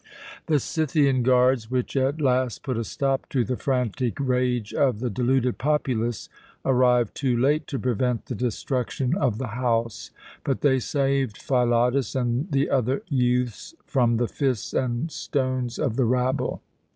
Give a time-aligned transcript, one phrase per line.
[0.47, 5.11] The Scythian guards, which at last put a stop to the frantic rage of the
[5.11, 6.27] deluded populace,
[6.65, 10.09] arrived too late to prevent the destruction of the house,
[10.43, 16.05] but they saved Philotas and the other youths from the fists and stones of the
[16.05, 16.63] rabble.